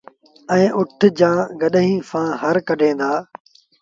[0.51, 3.11] ائيٚݩ اُٺ جآݩ گڏئيٚن سآݩ هر ڪڍين دآ